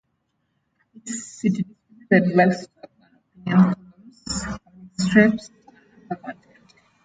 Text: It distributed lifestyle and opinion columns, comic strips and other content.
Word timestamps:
It 0.95 1.05
distributed 1.05 2.35
lifestyle 2.35 2.89
and 3.03 3.17
opinion 3.51 3.75
columns, 3.75 4.41
comic 4.41 4.59
strips 4.97 5.51
and 5.53 6.05
other 6.09 6.17
content. 6.17 6.59